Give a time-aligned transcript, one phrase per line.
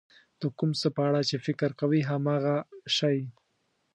[0.41, 2.57] د کوم څه په اړه چې فکر کوئ هماغه
[2.95, 3.17] شی.